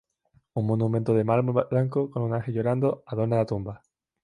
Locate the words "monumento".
0.65-1.13